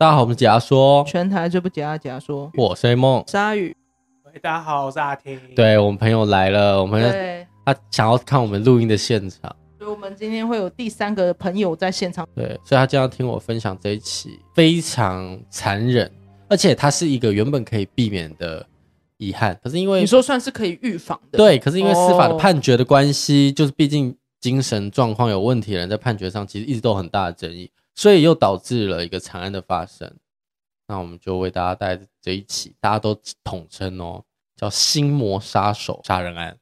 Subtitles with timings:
[0.00, 3.76] 大家好，我们是假说，全台最不假假说，我是梦，鲨鱼。
[4.22, 5.36] 喂，大家好，我是阿婷。
[5.56, 12.24] 对，我们朋友来了，我们他想要看我们录音的现场，所以我们今天会有第三个朋友在现场。
[12.32, 16.08] 对，所以他将要听我分享这一期非常残忍，
[16.48, 18.64] 而且它是一个原本可以避免的
[19.16, 27.68] 遗憾，可是因为你说算是可以预防的，对，可是因为司法的判决的关系，哦、就是毕竟精神状况有问题的人在判决上其实一直都有很大的争议。
[27.98, 30.08] 所以又导致了一个惨案的发生，
[30.86, 34.22] 那我们就为大家带这一起，大家都统称哦，
[34.56, 36.56] 叫“心魔杀手”杀人案。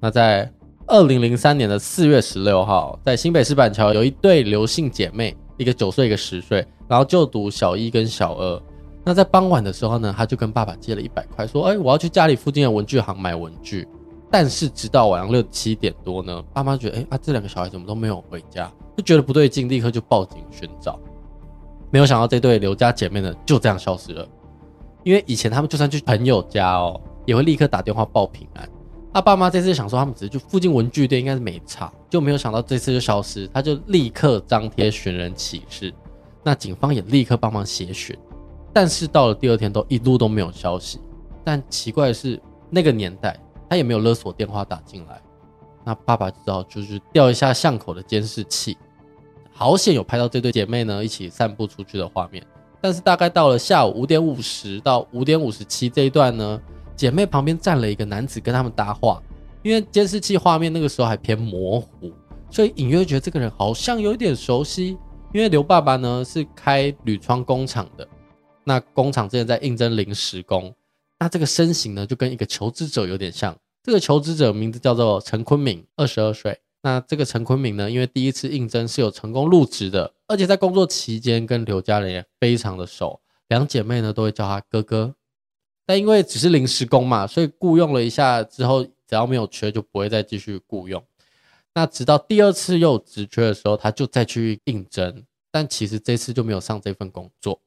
[0.00, 0.52] 那在
[0.88, 8.62] 二零零三年的四月十六号，在新北市板桥有一对刘姓姐妹，一个九岁，一个十岁，然后就读小一跟小二。
[9.04, 13.86] 那在傍晚的时候呢，他就跟爸爸借了一百块，说：“哎，我要去家里附近的文具行买文具。”
[14.30, 20.98] 但是直到晚上六七点多呢，爸妈觉得，哎、啊，这两个小孩怎么都没有回家，就觉得不对劲，立刻就报警寻找。
[21.90, 24.26] 没有想到这对刘家姐妹呢就这样消失了。
[25.02, 28.68] 因为以前他们就算去朋友家哦，也会立刻打电话报平安。
[29.12, 35.92] 他爸妈这次想说他们只是去附近文具店，应该是没差，就没有想到这次就消失，他就立刻张贴寻人启事。
[36.44, 38.16] 那警方也立刻帮忙协寻，
[38.72, 41.00] 但是到了第二天都一路都没有消息。
[41.42, 43.36] 但奇怪的是，那个年代。
[43.70, 45.22] 他也没有勒索电话打进来，
[45.84, 48.76] 那爸爸知道就是调一下巷口的监视器，
[49.52, 52.44] 好险有拍到这对姐妹呢一起散步出去的画面。
[52.80, 56.60] 但是大概到了下午五点五十到五点五十七这一段呢，
[56.96, 59.22] 姐妹旁边站了一个男子跟他们搭话，
[59.62, 62.10] 因为监视器画面那个时候还偏模糊，
[62.50, 64.98] 所以隐约觉得这个人好像有点熟悉。
[65.32, 68.08] 因为刘爸爸呢是开铝窗工厂的，
[68.64, 70.74] 那工厂之前在应征临时工。
[71.20, 73.56] 那这个身形呢，就跟一个求职者有点像。
[73.82, 76.58] 这个求职者名字叫做陈坤敏，二十二岁。
[76.82, 85.14] 那这个陈坤敏呢，因为第一次应征是有成功入职的，而且在工作期间跟刘家人也非常的熟，两姐妹呢都会叫他哥哥。
[85.86, 91.02] 但因为只是临时工嘛，所以雇佣了一下之后，只要没有缺就不会再继续雇佣。
[91.74, 97.60] 那直到第二次又有职缺的时候，他就再去应征，但其实这次就没有上这份工作。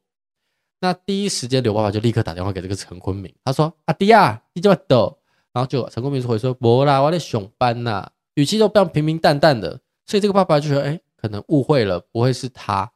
[0.84, 5.18] 那第一时间，刘爸爸就立刻打电话给这个陈坤明，他说：“阿弟啊，你怎么抖？”
[5.54, 12.92] 然后就陈坤明就回说：“不啦，我在熊班呐。”语气都非常平平淡淡的，所以这个爸爸就觉得：“哎，可能误会了，不会是他，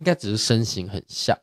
[0.00, 1.34] 应该只是身形很像。”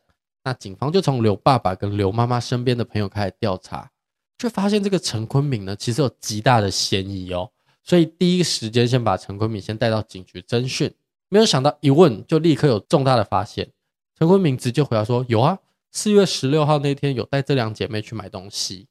[0.45, 3.89] 那警方就从刘爸爸跟刘妈妈身边的朋友开始调查，
[4.37, 7.49] 却发现这个陈坤明呢，其实有极大的嫌疑哦。
[7.83, 10.93] 所以第一时间先把陈坤明先带到警局侦讯，
[11.29, 13.71] 没有想到一问就立刻有重大的发现。
[14.15, 15.57] 陈坤明直接回答说：“有啊。”
[15.97, 18.87] 四月十六号那天有带这两姐妹去买东西，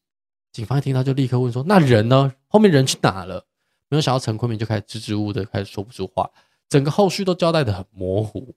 [0.53, 2.35] 警方一听到就立刻问说：“那人呢？
[2.49, 3.47] 后面人去哪了？”
[3.89, 6.29] 没有想到陈坤明就开始支支吾吾的开始说不出话，
[6.69, 8.53] 整个后续都交代的很模糊。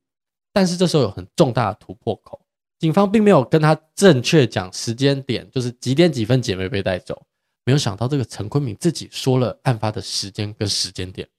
[0.51, 2.41] 但是这时候有很重大的突破口，
[2.79, 7.21] 警方并没有跟他正确讲时间点，就是几点几分姐妹被带走。
[7.65, 11.29] 没有想到这个陈坤明自己说了案发的时间跟时间点。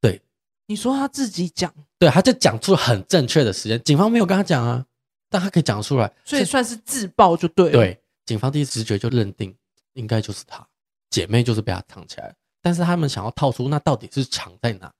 [0.00, 0.20] 对，
[0.66, 4.84] 你说他自己讲，对，他就讲出了很正确的时间，警方没有跟他讲啊。
[5.30, 7.72] 但他可以讲出来，所以算是自爆就对了。
[7.72, 9.54] 对，警方第一直觉就认定
[9.94, 10.66] 应该就是他
[11.10, 12.34] 姐妹，就是被他藏起来。
[12.60, 14.92] 但是他们想要套出那到底是藏在哪，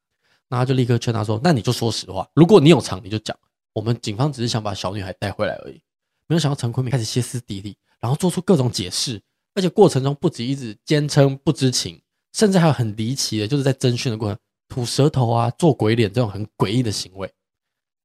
[0.49, 3.37] 那他就立刻劝他说：“那你就说实话，如果你有藏，你就讲。
[3.75, 5.81] 我们警方只是想把小女孩带回来而已。”
[6.27, 9.21] 没有想到陈坤明开始歇斯底里，然后做出各种解释，
[9.55, 12.01] 而且过程中不止一直坚称不知情，
[12.35, 14.39] 甚至还有很离奇的，就是在侦讯的过程
[14.69, 17.33] 吐舌头啊、做鬼脸这种很诡异的行为。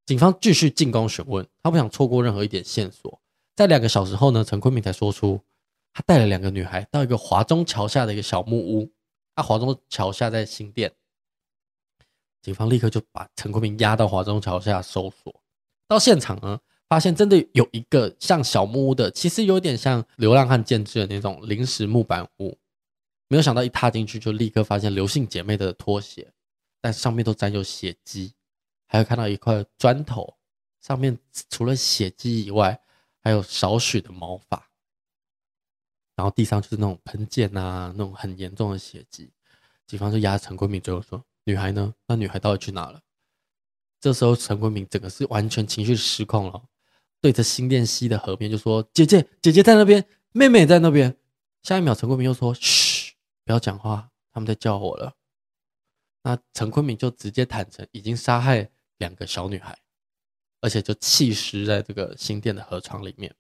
[0.06, 3.22] 警方继续进攻询问，他不想错过任何一点线索。
[3.56, 5.40] 在两个小时后呢，陈坤明才说出，
[5.94, 8.92] 他带了两个女孩到一个华中桥下的一个小木屋。
[9.36, 10.92] 他华中桥下在新店，
[12.42, 15.42] 警方立刻就把陈坤明押到华中桥下搜索。
[15.88, 22.56] 到现场呢，发现真的有一个像小木屋的，其实有点像流浪汉建制的那种临时木板屋。
[23.28, 26.32] 没有想到一踏进去就立刻发现刘姓姐妹的拖鞋，
[26.80, 28.34] 但上面都沾有血迹。
[28.94, 30.38] 还有看到一块砖头，
[30.80, 31.18] 上面
[31.50, 32.80] 除了血迹以外，
[33.24, 34.70] 还有少许的毛发。
[36.16, 39.32] 然后地上就是那种喷溅啊，那种很严重的血迹。
[39.88, 41.92] 警方就押陈坤明，最后说：“女孩呢？
[42.06, 43.02] 那女孩到底去哪了？”
[44.00, 46.64] 这时候陈坤明整个是完全情绪失控了，
[47.20, 51.18] 对着新店溪的河边就说：“姐姐，姐姐在那边，妹妹在那边。”
[51.64, 55.16] 下一秒，陈坤明又说：“嘘，不要讲话，他们在叫我了。”
[56.22, 58.70] 那陈坤明就直接坦诚，已经杀害。
[59.04, 59.78] 两个小女孩，
[60.62, 63.36] 而且就弃尸在这个新店的河床里面。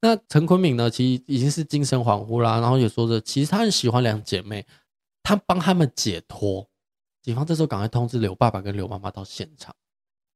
[0.00, 4.64] 那陈坤敏呢，其实已经是精神恍惚啦，然后也说着，其实他很喜欢两姐妹，
[5.24, 6.70] 他帮他们解脱。
[7.20, 9.74] 警方这时候赶快通知刘爸爸跟刘妈妈到现场。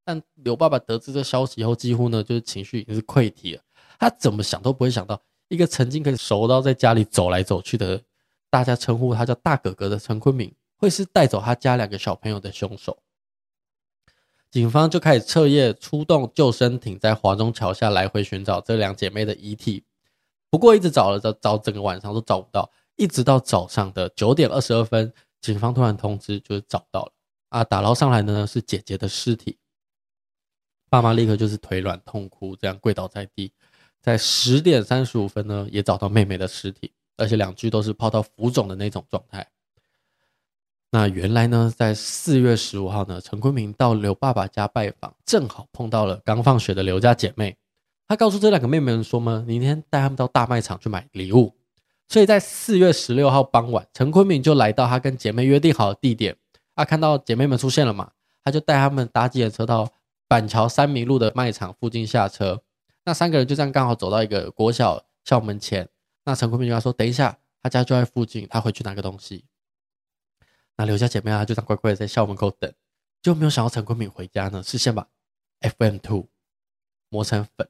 [0.04, 3.62] 但刘爸爸得知这消息以后，几乎呢就是情绪已经是溃堤了。
[4.00, 8.02] 他怎么想都不会想到，一个曾经可以熟到在家里走来走去的，
[8.50, 12.98] 大家称呼他叫大哥哥的陈坤敏，会是带走他家两个小朋友的凶手。
[14.52, 19.82] 警方就开始彻夜出动救生艇，在华中桥下来回寻找这两姐妹的遗体。
[20.50, 25.10] 不过一直找了找找整个晚上都找不到，一直到早上的九点二十二分，
[25.40, 27.12] 警方突然通知就是找到了
[27.49, 29.56] 啊，打捞上来的呢是姐姐的尸体。
[30.90, 33.50] 爸妈立刻就是腿软痛哭，这样跪倒在地。
[34.02, 39.49] 在十点三十五分呢，也找到妹妹的尸体，而且两具都是泡到浮肿的那种状态。
[40.94, 47.56] 那原来呢，在四月十五号呢，陈坤明到刘爸爸家拜访，正好碰到了刚放学的刘家姐妹。
[48.06, 51.56] 他告诉这两个妹妹们说嘛，明天带他们到大卖场去买礼物。
[52.08, 56.36] 所以在四月十六号傍晚，陈坤明就来到他跟姐妹约定好的地点。
[56.74, 58.10] 啊，看到姐妹们出现了嘛，
[58.44, 59.88] 他就带他们搭计程车到
[60.28, 62.60] 板桥三民路的卖场附近下车。
[63.06, 65.88] 那三个人就这样刚好走到一个国小校门前。
[66.26, 69.46] 那陈坤明就说：“等一下，他家就在附近，他回去拿个东西。”
[70.84, 72.73] 刘家姐妹啊，就这样乖乖的在校门口等，
[73.23, 75.06] 就没有想到陈坤敏回家呢，是先把
[75.61, 76.29] FM Two
[77.08, 77.69] 磨成粉，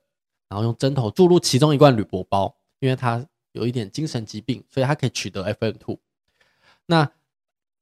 [0.49, 5.99] 然后用针头注入其中一罐铝箔包，因为他有一点精神疾病，所以他可以取得 FM Two。
[6.87, 7.11] 那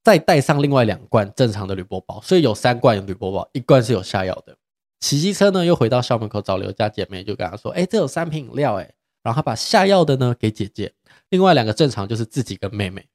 [0.03, 4.57] 再带上另外两罐正常的铝箔包，所以有三罐铝箔包，一罐是有下药的。
[5.01, 10.95] 骑机车呢，又回到校门口找刘家姐妹，就跟她说：“哎、这有三瓶饮料，哎。”然后他把下药的呢给姐姐，
[11.29, 13.07] 另外两个正常就是自己跟妹妹。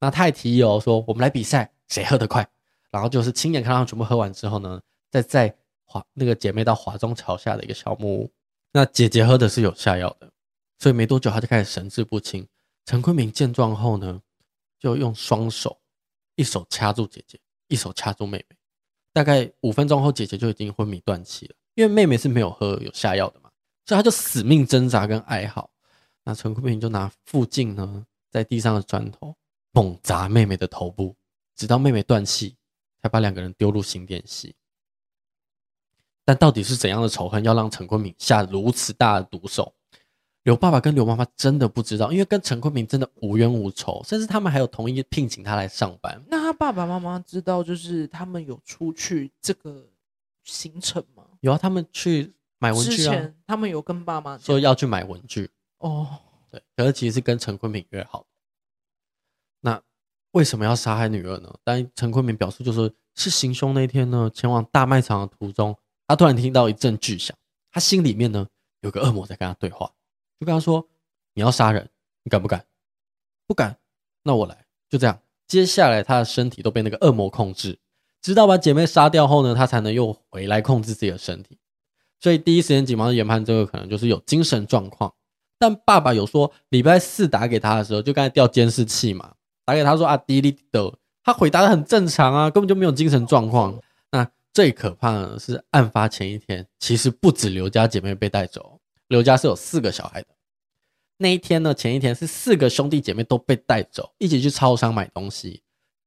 [0.00, 2.46] 那他也提议哦，说我们来比赛，谁喝得快。
[2.90, 5.54] 然后就是亲眼看到他全部喝完之后呢，再载
[5.84, 8.30] 华那个姐妹到华中桥下的一个小木屋。
[8.72, 10.30] 那姐姐喝的是有下药的，
[10.78, 12.46] 所以没多久他就开始神志不清。
[12.84, 14.20] 陈坤明见状后呢，
[14.78, 15.78] 就用双手，
[16.36, 17.38] 一手掐住姐姐，
[17.68, 18.56] 一手掐住妹妹。
[19.12, 23.50] 大概五分钟后，姐姐就已经昏迷断气了，因为妹妹是没有喝有下药的嘛，
[23.86, 25.68] 所以他就死命挣扎跟哀嚎。
[26.22, 29.34] 那陈坤明就拿附近呢在地上的砖头
[29.76, 31.14] 猛砸妹妹的头部，
[31.54, 32.56] 直到妹妹断气，
[33.02, 34.54] 才把两个人丢入新店溪。
[36.24, 39.74] 但到底是怎样的仇恨，要让陈坤明下如此大的毒手？
[40.44, 46.24] 刘爸爸跟刘妈妈真的不知道，因为跟陈坤明真的无冤无仇，甚至他们还有同意聘请他来上班。
[46.26, 49.86] 那他爸爸妈妈知道，就是他们有出去这个
[50.42, 51.22] 行程吗？
[51.40, 52.96] 有啊，他们去买文具啊。
[52.96, 55.50] 之前他们有跟爸妈说要去买文具
[55.80, 56.08] 哦。
[56.50, 58.24] 对，可是其实是跟陈坤明约好。
[60.36, 61.50] 为什么要杀害女儿呢？
[61.64, 65.74] 但陈坤明表示，就是是行凶那天呢，前往大卖场的途中，
[66.06, 67.34] 他突然听到一阵巨响，
[67.72, 68.46] 他心里面呢
[68.82, 69.90] 有个恶魔在跟他对话。
[70.38, 70.86] 就跟他说
[71.32, 71.88] ：“你要杀人，
[72.22, 72.66] 你敢不敢？
[73.46, 73.78] 不敢，
[74.24, 75.18] 那我来。”就这样，
[75.48, 77.78] 接下来他的身体都被那个恶魔控制，
[78.20, 81.58] 直到把姐妹杀掉后呢，他才能又回来控制自己的身体。
[82.20, 85.14] 所以第一时间警方研判这个可能就是有精神状况。
[85.58, 89.35] 但爸爸有说，礼拜四打给他的时候，就刚才调监视器嘛，
[89.66, 93.78] 打给他说啊，滴滴的，他回答的很正常啊，根本就没有精神状况。
[94.12, 98.80] 那最可怕的是，案发前一天，其实不止刘家姐妹被带走。
[99.08, 100.28] 刘家是有四个小孩的，
[101.18, 105.62] 那一天呢，前一天是四个兄弟姐妹都被带走，一起去超商买东西。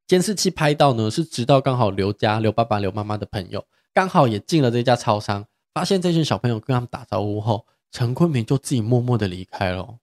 [0.08, 3.64] 监视器拍到呢，是直到刚好刘家刘爸爸刘妈妈的朋友
[3.94, 9.98] 刚好也进了这家超商，发现这群小朋友跟他们打招呼后，陈坤明就自己默默的离开了，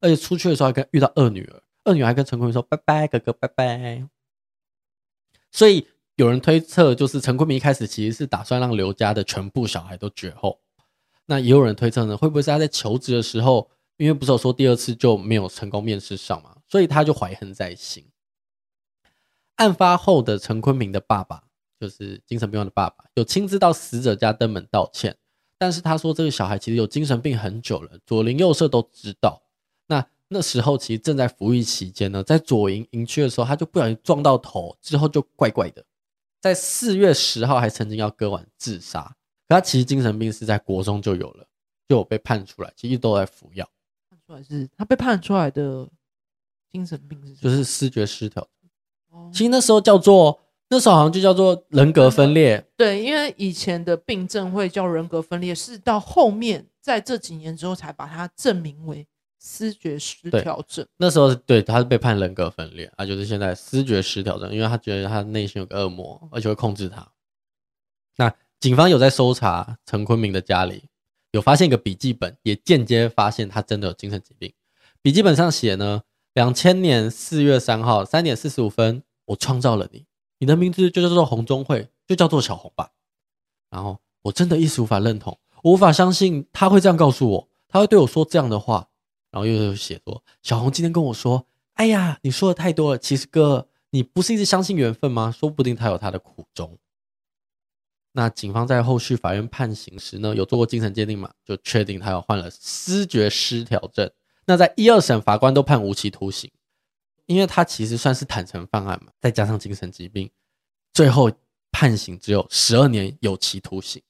[0.00, 4.06] 而且出去的时候还跟遇到二女儿，二女还跟陈坤明说拜拜，哥哥拜拜。
[5.50, 10.60] 所以有人推测，就是陈坤明一开始其实是打算让刘家的全部小孩都绝后。
[11.26, 18.04] 那也有人推测呢，会不会是他在求职的时候，因为不是有说第二次就没有成功面试上嘛，所以他就怀恨在心。
[19.56, 21.44] 案发后的陈坤明的爸爸，
[21.78, 25.16] 就是精神病患的爸爸，有亲自到死者家登门道歉，
[25.58, 29.42] 但是他说这个小孩其实有精神病很久了，左邻右舍都知道。
[29.86, 35.84] 那那时候其实正在服役期间呢，在左营营区的时候，他就不小心撞到头，之后就怪怪的，
[36.40, 39.02] 在四月十号还曾经要割腕自杀。
[39.48, 41.44] 可他其实精神病是在国中就有了，
[41.88, 43.68] 就有被判出来，其实一直都在服药。
[44.08, 45.88] 判出来是他被判出来的
[46.70, 48.46] 精神病是就是思觉失调。
[49.10, 52.64] 哦，其实那时候叫做那时候好像就叫做人格分裂。
[52.76, 59.04] 对，因为以前的病症会叫人格分裂，是到后面在这几年之后才把它证明为
[59.40, 60.86] 思觉失调症。
[60.98, 67.10] 那时候对他是被判人格分裂，他就是现在思觉失调症，因为他觉得他内心有个恶魔，而且会控制他。
[68.16, 68.32] 那。
[68.60, 70.84] 警方有在搜查陈坤明的家里，
[71.30, 74.52] 有发现一个笔记本，也间接发现他真的有精神疾病。
[75.00, 76.02] 笔记本上写呢，
[76.34, 80.04] 两千年四月三号三点四十五分，我创造了你，
[80.40, 82.90] 你的名字就叫做洪中慧，就叫做小红吧。”
[83.72, 88.89] 然后我真的一时无法认同，我无法相信他会这样告诉我，他会对我说这样的话。
[89.30, 92.98] 然后又有写说：“小红今天跟我说，哎呀，你说的太多了。
[92.98, 95.30] 其实哥，你不是一直相信缘分吗？
[95.30, 96.78] 说不定他有他的苦衷。”
[98.12, 101.32] 那警方在后续法院判刑时呢，有做过精神鉴定嘛？
[101.44, 104.10] 就确定他有患了思觉失调症。
[104.46, 106.50] 那在一二审，法官都判无期徒刑，
[107.26, 110.28] 因为他其实算是坦诚犯案嘛，再加上精神疾病，
[110.92, 111.30] 最后
[111.70, 114.02] 判刑只有十二年有期徒刑。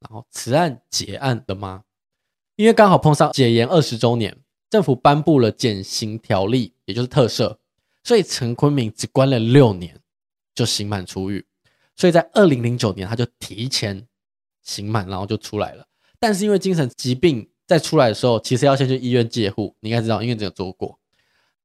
[0.00, 1.84] 然后此案结案了吗？
[2.60, 4.36] 因为刚好碰上解严二十周年，
[4.68, 7.56] 政府颁布了减刑条例，也就是特赦，
[8.04, 9.98] 所以陈坤明只关了六年
[10.54, 11.46] 就刑满出狱。
[11.96, 14.06] 所以在二零零九年，他就提前
[14.60, 15.86] 刑满，然后就出来了。
[16.18, 19.74] 但是因为精神疾病，在出来的时候，其实要先去医院戒护。
[19.80, 21.00] 你应该知道，因为这个做过。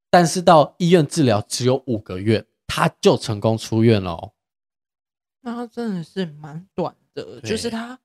[0.09, 4.31] 但是到医院治疗只有五个月，他就成功出院了哦。
[5.41, 7.99] 那他真的是蛮短的，就是他，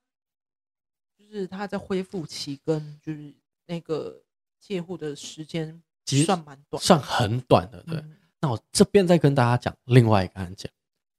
[1.30, 3.32] 就是他在恢复期跟就是
[3.66, 4.20] 那个
[4.58, 7.80] 戒护的时间，其实算蛮短，算很短的。
[7.86, 10.68] 对，嗯、那我这边再跟大家讲另外一个案件。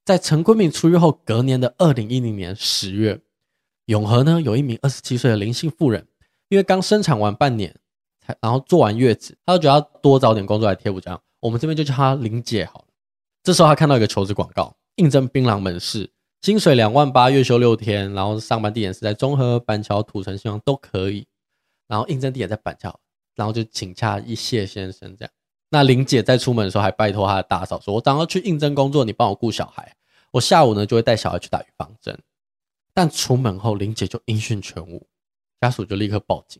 [0.03, 3.21] 在陈坤明出狱后，隔年的二零一零年十月，
[3.85, 6.05] 永和呢有一名二十七岁的林姓妇人，
[6.49, 7.73] 因为刚生产完半年，
[8.19, 11.17] 才然后做完月子，她就觉得要多找点工作来贴补家。
[11.39, 12.87] 我们这边就叫她林姐好了。
[13.43, 16.11] 这时候她看到一个求职广告，应征槟榔门市，
[16.41, 21.27] 薪水两万八，月休六天，然后上班地点是在中和、板桥、土城、新庄都可以。
[21.87, 22.99] 然后应征地点在板桥，
[23.35, 25.31] 然后就请假一谢先生这样。
[25.69, 29.95] 那林姐在出门的时候还拜托她的大嫂说：“我早上去应征工作，你帮我顾小孩，
[30.31, 32.17] 我下午呢就会带小孩去打预防针。”
[32.91, 35.05] 但出门后，林姐就音讯全无，
[35.59, 36.59] 家属就立刻报警。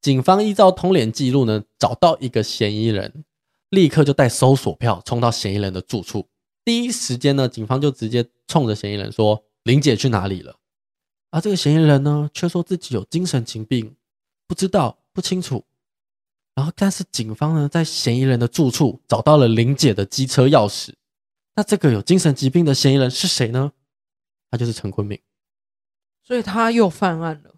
[0.00, 3.24] 警方依照通联记录呢，找到一个嫌疑人，
[3.68, 6.28] 立刻就带搜索票冲到嫌疑人的住处。
[6.64, 10.56] 第一时间呢，警方就直接冲着嫌疑人说：“林姐去哪里了？”
[11.30, 13.96] 而这个嫌疑人呢，却说自己有精神疾病，
[14.46, 15.64] 不知道，不清楚。
[16.54, 20.92] 然后，但是警方呢，在嫌疑人的住处找到了林姐的机车钥匙。
[21.54, 23.72] 那这个有精神疾病的嫌疑人是谁呢？
[24.50, 25.18] 他就是陈坤明。
[26.22, 27.54] 所以他又犯案了。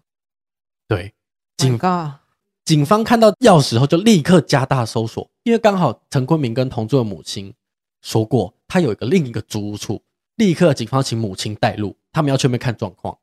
[0.87, 1.13] 对，
[1.57, 2.19] 警告
[2.63, 7.53] 警方看到钥匙后就立刻加大搜索，因为刚好陈坤明跟同住的母亲
[8.01, 10.03] 说过，他有一个另一个租屋处。
[10.35, 13.17] 立刻，警方请母亲带路，他们要去那边看状况。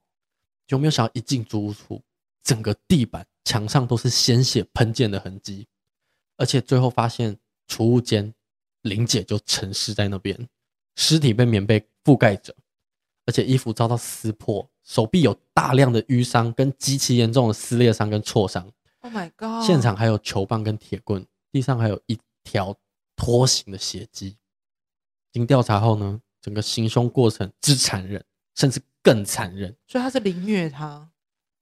[0.69, 2.03] 有没有想到一进租屋处，
[2.43, 5.67] 整个地板，墙上都是鲜血喷溅的痕迹，
[6.39, 8.33] 而且最后发现储物间
[8.81, 10.49] 林姐就沉尸在那边，
[10.97, 12.55] 尸体被棉被覆盖着，
[13.27, 18.73] 而且衣服遭到撕破，手臂有大量的淤伤跟极其严重的撕裂伤跟挫伤。
[19.01, 19.67] Oh my god！
[19.67, 22.75] 现场还有球棒跟铁棍，地上还有一条
[23.15, 24.39] 拖行的血迹。
[25.33, 28.23] 经调查后呢，整个行凶过程之残忍，
[28.55, 29.75] 甚至更残忍。
[29.87, 31.09] 所以他是凌虐他？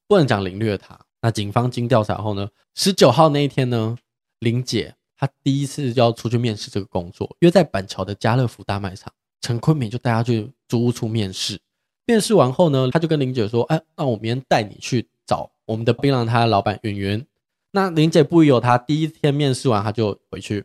[0.08, 0.98] 不能讲凌虐他。
[1.22, 3.96] 那警方经调查后呢，十九号那一天呢，
[4.40, 9.12] 林姐她第一次就要出去面试这个工作，约在板桥的家乐福大卖场，
[9.42, 11.60] 陈坤明就带她去租屋处面试。
[12.06, 17.24] 面试完后呢，他就跟林姐说：“哎，那我明天带你去找我们的槟榔摊老板云云。”
[17.72, 20.64] 那林姐不疑有他，第一天面试完他就回去。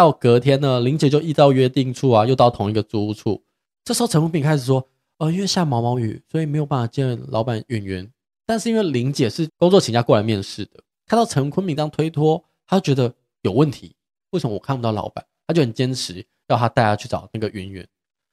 [0.00, 3.44] 到隔天呢，林姐就依照约定处啊，又到同一个租屋处。
[3.84, 4.88] 这时候陈坤明开始说
[5.20, 8.10] ：“呃，因为下毛毛雨，所以没有办法见老板云云。”
[8.46, 13.94] 但是因为林姐是工作请假过来面试的，看到陈坤明这样推脱，他就觉得有问题。
[14.30, 15.22] 为什么我看不到老板？
[15.46, 17.86] 他就很坚持要他带她去找那个云云。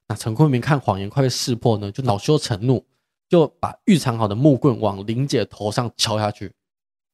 [0.07, 2.81] 那陈坤明看谎言快被识破呢，就恼羞成怒，
[3.27, 6.53] 就把预藏好的木棍往林姐头上敲下去。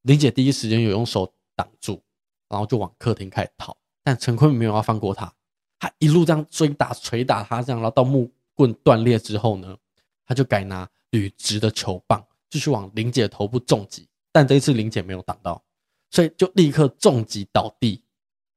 [0.04, 2.04] 林姐第一时间有用手挡住，
[2.50, 3.76] 然后就往客厅开始逃。
[4.04, 5.34] 但陈坤明没有要放过他，
[5.80, 9.78] 他一路这样追打、捶打他，这样，然后到木棍断裂之后呢，
[10.26, 12.26] 他就改拿铝直的球棒。
[12.50, 15.64] 继续往林姐头部重击，但这一次林姐没有挡到，
[16.12, 18.04] 所以就立刻重击倒地，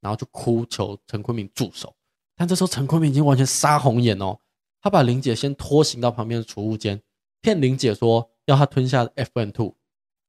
[0.03, 1.97] 然后就哭求陈坤明住手。
[2.37, 4.39] 但这时候陈坤明已经完全杀红眼哦，
[4.83, 7.01] 他把林姐先拖行到旁边的储物间，
[7.41, 9.73] 骗林姐说要她吞下 FM2，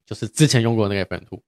[0.05, 1.41] 就是之前用过的那个 FM2，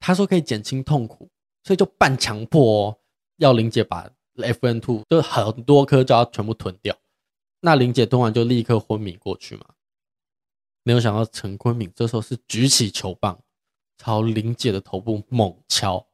[0.00, 1.30] 他说可以减轻痛苦，
[1.62, 2.98] 所以就半强迫哦，
[3.42, 6.96] 要林姐把 FN Two 就很多颗就要全部吞掉。
[7.60, 9.66] 那林姐吞完就立刻昏迷过去嘛。
[10.84, 13.38] 没有想到陈坤敏这时候是举起球棒，
[13.98, 16.06] 朝林姐的头部猛敲，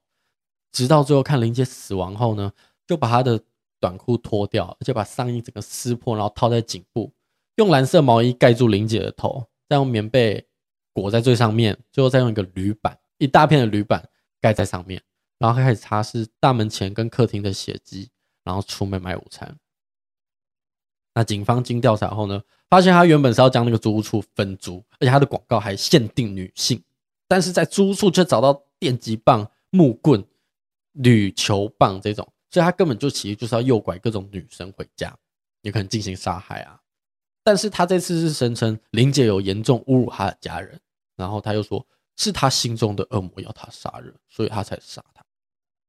[0.73, 2.53] 直到最后看林姐死亡后呢，
[2.87, 3.41] 就把她的
[3.81, 7.13] 短裤脱掉，而且把上衣整个撕破，然后套在颈部，
[7.57, 10.47] 用蓝色毛衣盖住林姐的头，再用棉被
[10.93, 14.07] 裹在最上面，最后再用一个铝板，一大片的铝板
[14.41, 15.03] 盖在上面，
[15.39, 18.11] 然后开始擦拭大门前跟客厅的血迹，
[18.45, 19.57] 然后出门买午餐。
[21.15, 26.83] 那警方经调查后呢，发现他原本是要将那个租屋处分租，而且他的广告还限定女性，
[27.27, 30.25] 但是在租屋处却找到电击棒、木棍、
[30.93, 35.13] 铝球棒这种，所以他根本就其实就是要诱拐各种女生回家，
[35.63, 36.81] 也可能进行杀害啊。
[37.43, 40.81] 但是他这次是声称林姐有严重侮辱他的家人，
[41.17, 41.85] 然后他又说
[42.17, 45.25] 是他心中的恶魔要他杀人，所以他才杀他。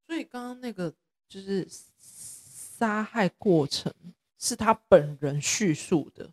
[0.09, 0.91] 所以刚刚那个
[1.29, 1.67] 就是
[1.99, 3.93] 杀害过程
[4.39, 6.27] 是他本人叙述的，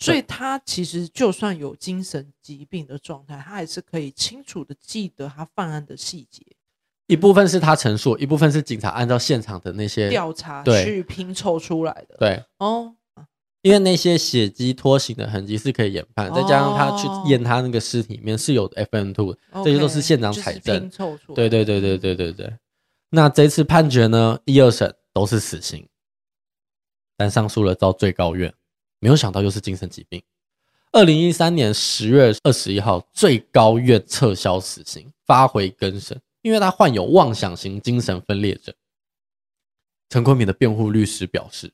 [0.00, 6.44] 所以他其实就算有精神疾病的状态，他还是可以清楚的记得他犯案的细节。
[7.06, 12.16] 一部分是他陈述，一部分是警察按照现场的那些调查去拼凑出来的。
[12.18, 12.96] 对，哦。
[13.62, 20.90] 因为那些血迹拖行的痕迹是可以研判，再加上他去验他那个尸体里面是有 FM two，，这些都是现场采证。
[21.34, 22.52] 对对对对对对对。
[23.14, 25.88] 那这次判决呢，一二审都是死刑，
[27.16, 28.52] 但上诉了到最高院，
[28.98, 30.20] 没有想到又是精神疾病。
[30.90, 38.74] 二零一三年十月二十一号，最高院撤销死刑，发回更审，因为他患有妄想型精神分裂症。
[40.08, 41.72] 陈坤敏的辩护律师表示。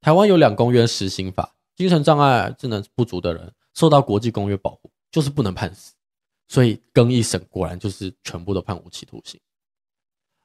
[0.00, 5.92] 台湾有两公约实行法，精神障碍、智能不足的人受到国际公约保护，就是不能判死。
[6.46, 9.40] 所以更一审果然就是全部都判无期徒刑，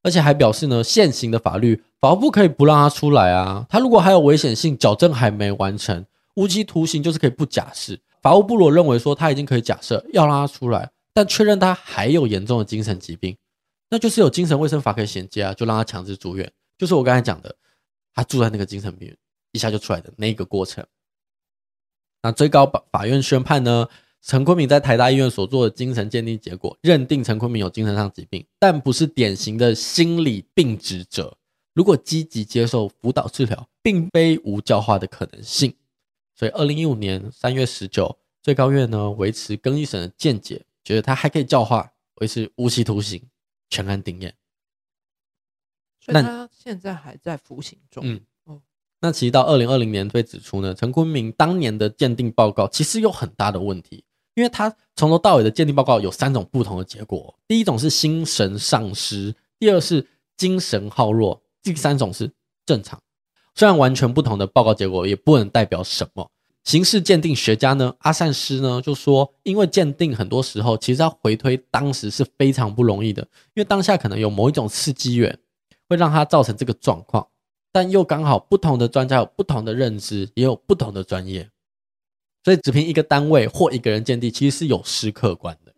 [0.04, 3.66] 而且还表示呢，现行的法律法务部可以不让他出来啊。
[3.68, 6.06] 他如果还有危险性，矫正还没完成，
[6.36, 8.00] 无期徒刑就是可以不假释。
[8.22, 13.36] 法务部如果认为说他已经可以假设，要让他出来，但确认他还有严重的精神疾病，
[13.90, 16.52] 那就是有精神卫生法可以衔接啊，就让他强制住院。
[16.78, 17.56] 就是我刚才讲的，
[18.14, 19.18] 他住在那个精神病院。
[19.56, 20.84] 一下就出来的那个过程。
[22.24, 23.88] 那最高法院宣判呢，
[24.26, 31.38] 陈坤明在台大医院所做的精神鉴定结果，认定陈坤明有精神上疾病，但不是典型的心理病质者。
[31.74, 35.76] 如果积极接受辅导治疗，并非无教化的可能性。
[36.36, 43.22] 所以，二零一五年三月十九，最高院呢维持更一审的见解，觉得他还可以教化，维持无期徒刑，
[43.70, 44.34] 全案定验。
[46.00, 48.02] 所以他现在还在服刑中。
[48.06, 48.22] 嗯。
[49.02, 62.32] 那其实到二零二零年被指出呢，陈坤明当年的鉴定报告其实有很大的问题，因为他从头到尾的鉴定报告有三种不同的结果，第一种是心神丧失，第二是精神耗弱，第三种是
[62.66, 63.00] 正常。
[63.56, 66.30] 虽然完全不同的报告结果，也不能代表什么。
[66.64, 73.22] 刑事鉴定学家呢，阿善师呢就说，因为鉴定很多时候其实要回推当时是非常不容易的，
[73.54, 75.38] 因为当下可能有某一种刺激源
[75.88, 77.28] 会让他造成这个状况。
[77.72, 81.50] 但又刚好不同的专家有不同的认知，也有不同的专业，
[82.44, 85.74] 所以只凭一个单位或一个人鉴定，其实是有失客观的。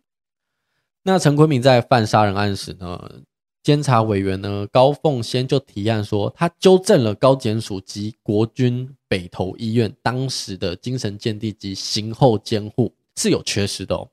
[1.02, 3.22] 那陈坤敏在犯杀人案时呢，
[3.62, 14.08] 监察委员呢高凤仙就提案说，他纠正了高检署及国军北投医院当时的精神鉴定及刑后监护是有缺失的哦。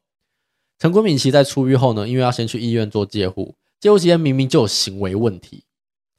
[0.80, 5.64] 陈坤敏其在出狱后呢，因为要先去医院做戒护，戒护期间明明就有行为问题，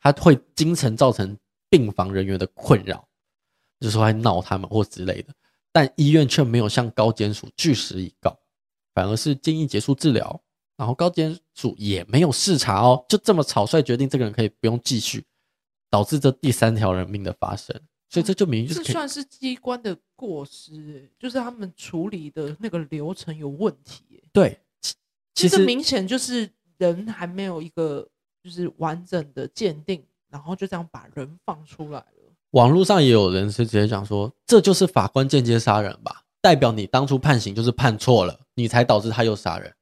[0.00, 1.36] 他会精神造成。
[1.70, 3.04] 病房人员的困扰，
[3.80, 5.34] 就是说还闹他们或之类的，
[5.74, 8.38] 但医院却没有向高检署据实以告，
[8.94, 10.40] 反而是建议结束治疗，
[10.76, 15.26] 然后高检署也没有视察哦，就这么草率决定这个人可以不用继续，
[15.90, 17.74] 导致这第三条人命的发生，
[18.08, 24.22] 所以这就明明就是这算是机关的过失，就是他们处理的那个流程有问题。
[24.32, 24.60] 对，
[25.34, 28.08] 其实明显就是人还没有一个
[28.40, 30.06] 就是完整的鉴定。
[30.30, 32.13] 然后就这样把人放出来了。
[32.54, 36.22] 网络上也有人是直接讲说，这就是法官间接杀人吧？
[36.40, 39.74] 代表你当初判刑就是判错了，你才导致他又杀人，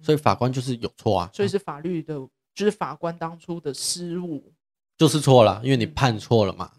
[0.00, 1.30] 所以法官就是有错啊。
[1.34, 2.14] 所以是法律的，
[2.54, 4.54] 就是法官当初的失误，
[4.96, 6.72] 就是错了，因为你判错了嘛。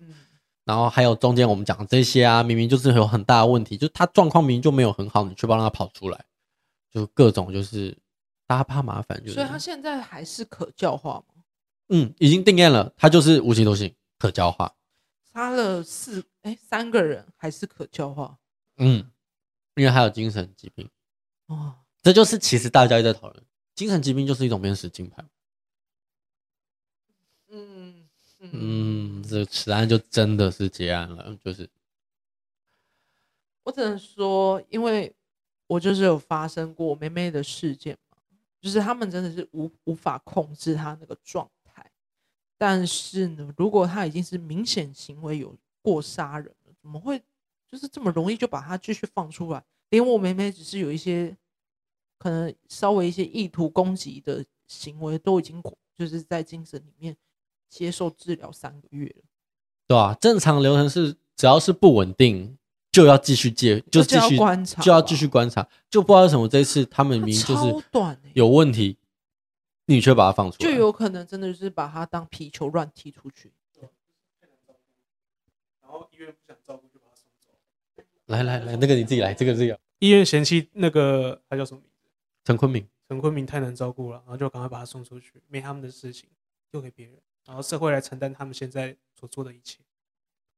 [0.65, 6.25] 然后还有中间我们讲的这些啊，明明就是有很大的问题，就他状况明明就没有很好，你却帮他跑出来，
[6.91, 7.95] 就各种就是
[8.47, 9.35] 大家怕麻烦，就是。
[9.35, 11.43] 所以他现在还是可教化吗？
[11.89, 14.73] 嗯，已经定案了，他就是无期徒刑，可教化。
[15.37, 18.39] 杀了四哎三个人还是可教化。
[18.77, 19.07] 嗯，
[19.75, 20.89] 因为还有精神疾病。
[21.45, 23.45] 哦，这就是其实大家也在讨论，
[23.75, 25.23] 精神疾病就是一种辨识金牌。
[27.49, 28.49] 嗯嗯，
[29.19, 31.69] 嗯，这此案就真的是结案了，就是。
[33.61, 35.15] 我只能说，因为
[35.67, 38.17] 我就是有发生过妹妹的事件嘛。
[38.59, 41.51] 就是他们真的是无无法控制他那个状态，
[42.57, 47.21] 但是呢，如果他已经是明显行为有过杀人了，怎么会
[47.69, 49.63] 就是这么容易就把他继续放出来？
[49.89, 51.35] 连我妹妹只是有一些
[52.17, 55.61] 可能稍微一些意图攻击的行为，都已经
[55.95, 57.15] 就是在精神里面
[57.69, 59.23] 接受治疗三个月了。
[59.87, 62.57] 对啊，正常流程是只要是不稳定，
[62.91, 67.83] 就要继续接，就继续观察，就要继续观察，就不知道为什么这次他们明明就是
[68.33, 68.97] 有问题，
[69.87, 73.51] 你却把它放出来，就有可能真的就是把它当皮球乱踢出去。
[75.81, 77.53] 然后医院不想照顾，就把他送走。
[78.25, 82.09] 来来来，那个你自己来，这个这个医院嫌弃那个他叫什么名字？
[82.43, 82.87] 陈坤明。
[83.07, 86.29] 陈坤明太难照顾了，然后就赶快把他送出去，没他们的事情，
[86.69, 89.79] 丢给别人，然后社会来承担他们现在所做的一切。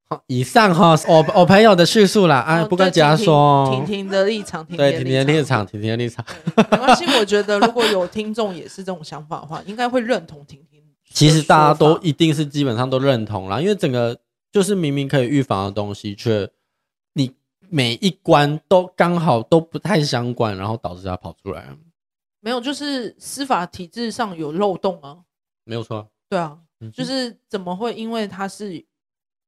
[0.09, 7.05] 好，以上哈，我我朋友的叙述啦，啊，不跟大家说，婷婷的立场，对，婷婷的立场，婷婷的立场，没关系。
[7.19, 10.81] 我觉得如果有听众也是这种想法的话，应该会认同婷婷。
[11.11, 14.19] 其实大家都一定是基本上都认同啦，因为整个
[14.51, 16.49] 就是明明可以预防的东西，却
[17.13, 17.31] 你
[17.69, 21.67] 每一关都刚好都不太相关，然后导致它跑出来。
[22.39, 25.17] 没有，就是司法体制上有漏洞啊。
[25.65, 26.07] 没有错。
[26.29, 26.57] 对啊，
[26.93, 27.93] 就是怎么会？
[27.93, 28.83] 因为它是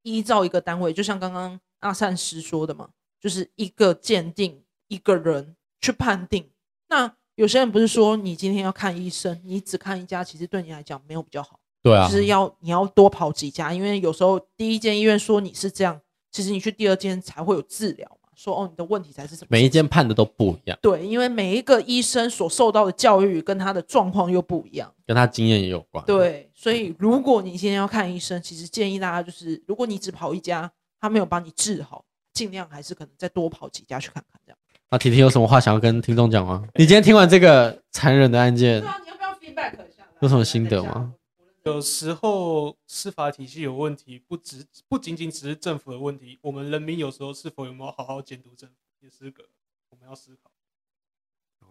[0.03, 6.49] 依照一个单位，就像刚刚阿善师说的嘛，就是一个鉴定一个人去判定。
[6.89, 11.59] 那有些人不是说你今天要看医生，你只看一家，其实对你来讲没有比较好。
[11.81, 15.99] 对啊，就是要你要多跑几家，因为有时候第一间医院说你是这样，
[16.31, 18.19] 其实你去第二间才会有治疗。
[18.41, 19.47] 说哦，你的问题才是什么？
[19.51, 20.79] 每一间判的都不一样。
[20.81, 26.03] 对，因为每一个医生所受到的教育跟他的状况又不一样，跟他经验也有关。
[26.05, 34.57] 对，所以如果你今天要看医生，其实建议大家就是，如果你只跑一家，他没有帮你治好，尽量还是可能再多跑几家去看看这样。
[34.89, 36.63] 那婷婷有什么话想要跟听众讲吗？
[36.73, 40.03] 你今天听完这个残忍的案件，对啊，你要不要 feedback 一下？
[40.19, 41.13] 有什么心得吗？
[41.63, 49.43] 有时候司法体系有问题，不只不仅仅只是政府的问题，我们人民有时候是否有没有好好监督政府，也是个
[49.89, 50.49] 我们要思考。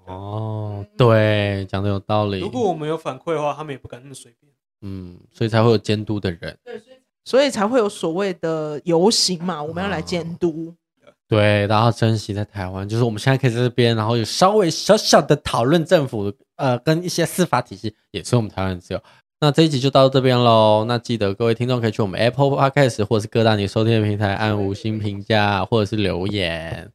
[0.07, 2.39] 哦，对，讲的有道理。
[2.39, 4.53] 如果我们有反馈的话，他们也不敢那么随便。
[4.83, 6.59] 嗯，所以才会有监督的人。
[6.65, 10.75] 对，所以所以才会有所谓的游行嘛，我们要来监督。
[11.05, 19.03] 哦、对，然后珍惜在台湾，就是我们现在可以在这边，然后有稍微小小的讨论政府，呃，跟一些司法体系，也是我们台湾自由。
[19.43, 20.85] 那这一集就到这边喽。
[20.87, 26.93] 那记得各位听众可以去我们 Apple Podcast 或者是各大你收听的平台按五星评价或者是留言，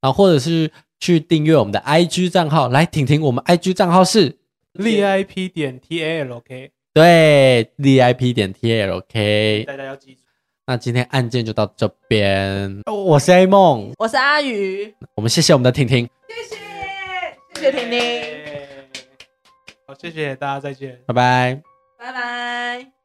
[0.00, 2.68] 然后或者是去订阅我们的 IG 账号。
[2.68, 4.38] 来，婷婷，我们 IG 账号是
[4.74, 6.70] VIP 点 TALK。
[6.94, 9.64] 对，VIP 点 TALK。
[9.66, 10.20] 大家要记住。
[10.66, 12.80] 那今天案件就到这边。
[12.86, 14.94] 我是 A 梦，我是阿宇。
[15.14, 16.08] 我们谢谢我们的婷婷。
[16.26, 16.56] 谢谢，
[17.54, 18.00] 谢谢婷婷。
[19.86, 21.62] 好，谢谢大家，再见，拜拜，
[21.96, 22.95] 拜拜。